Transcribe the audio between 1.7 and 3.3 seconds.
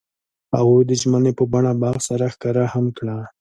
باغ سره ښکاره هم کړه.